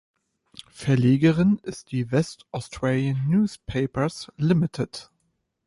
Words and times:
Verlegerin 0.71 1.59
ist 1.61 1.91
die 1.91 2.09
West 2.11 2.47
Australian 2.49 3.23
Newspapers 3.29 4.31
Ltd. 4.39 5.09